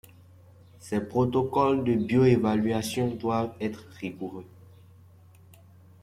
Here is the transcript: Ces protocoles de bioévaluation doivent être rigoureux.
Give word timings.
Ces 0.79 0.99
protocoles 0.99 1.83
de 1.83 1.93
bioévaluation 1.93 3.13
doivent 3.13 3.53
être 3.61 3.85
rigoureux. 3.99 4.47